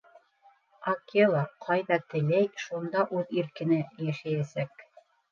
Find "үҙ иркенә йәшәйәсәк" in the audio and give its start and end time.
3.19-4.83